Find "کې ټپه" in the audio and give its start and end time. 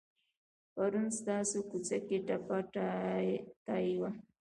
2.07-2.57